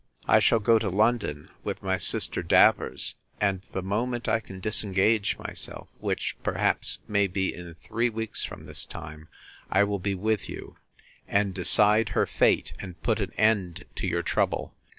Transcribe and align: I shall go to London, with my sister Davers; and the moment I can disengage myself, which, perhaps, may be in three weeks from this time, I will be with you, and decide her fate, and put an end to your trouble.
I 0.27 0.39
shall 0.39 0.57
go 0.59 0.79
to 0.79 0.89
London, 0.89 1.51
with 1.63 1.83
my 1.83 1.97
sister 1.97 2.41
Davers; 2.41 3.13
and 3.39 3.61
the 3.71 3.83
moment 3.83 4.27
I 4.27 4.39
can 4.39 4.59
disengage 4.59 5.37
myself, 5.37 5.89
which, 5.99 6.35
perhaps, 6.41 6.97
may 7.07 7.27
be 7.27 7.53
in 7.53 7.75
three 7.83 8.09
weeks 8.09 8.43
from 8.43 8.65
this 8.65 8.83
time, 8.83 9.27
I 9.69 9.83
will 9.83 9.99
be 9.99 10.15
with 10.15 10.49
you, 10.49 10.75
and 11.27 11.53
decide 11.53 12.09
her 12.17 12.25
fate, 12.25 12.73
and 12.79 12.99
put 13.03 13.19
an 13.21 13.31
end 13.33 13.85
to 13.97 14.07
your 14.07 14.23
trouble. 14.23 14.73